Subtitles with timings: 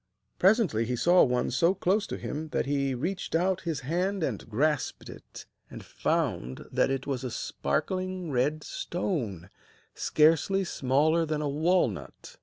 [0.39, 4.49] Presently he saw one so close to him that he reached out his hand and
[4.49, 9.51] grasped it, and found that it was a sparkling red stone,
[9.93, 12.37] scarcely smaller than a walnut.